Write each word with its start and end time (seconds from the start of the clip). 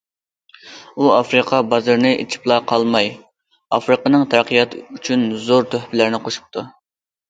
ئۇ 1.01 1.09
ئافرىقا 1.15 1.59
بازىرىنى 1.73 2.15
ئېچىپلا 2.23 2.59
قالماي، 2.73 3.13
ئافرىقىنىڭ 3.79 4.27
تەرەققىياتى 4.35 4.85
ئۈچۈن 4.91 5.31
زور 5.49 5.73
تۆھپىلەرنى 5.75 6.27
قوشۇپتۇ. 6.29 6.71